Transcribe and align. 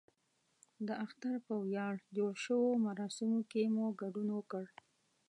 د 0.87 0.89
اختر 1.05 1.33
په 1.47 1.53
ویاړ 1.65 1.93
جوړو 2.17 2.39
شویو 2.43 2.81
مراسمو 2.85 3.39
کې 3.51 3.63
مو 3.75 3.85
ګډون 4.01 4.27
وکړ. 4.33 4.65